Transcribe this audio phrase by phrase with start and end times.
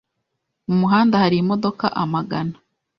[0.67, 2.55] Mu muhanda hari imodoka amagana.